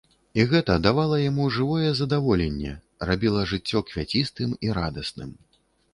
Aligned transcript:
І 0.39 0.43
гэта 0.53 0.77
давала 0.85 1.19
яму 1.23 1.45
жывое 1.57 1.91
здаволенне, 1.99 2.73
рабіла 3.11 3.45
жыццё 3.53 3.85
квяцістым 3.91 4.57
і 4.69 4.77
радасным. 4.79 5.31